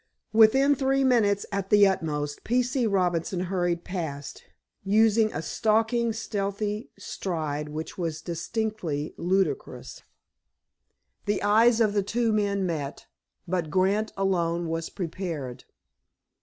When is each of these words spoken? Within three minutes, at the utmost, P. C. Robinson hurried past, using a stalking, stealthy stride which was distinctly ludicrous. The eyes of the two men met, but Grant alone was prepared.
Within 0.33 0.73
three 0.73 1.03
minutes, 1.03 1.45
at 1.51 1.69
the 1.69 1.85
utmost, 1.85 2.43
P. 2.43 2.63
C. 2.63 2.87
Robinson 2.87 3.39
hurried 3.41 3.83
past, 3.83 4.43
using 4.83 5.31
a 5.31 5.43
stalking, 5.43 6.11
stealthy 6.11 6.89
stride 6.97 7.69
which 7.69 7.99
was 7.99 8.19
distinctly 8.23 9.13
ludicrous. 9.15 10.01
The 11.27 11.43
eyes 11.43 11.79
of 11.79 11.93
the 11.93 12.01
two 12.01 12.33
men 12.33 12.65
met, 12.65 13.05
but 13.47 13.69
Grant 13.69 14.11
alone 14.17 14.67
was 14.69 14.89
prepared. 14.89 15.65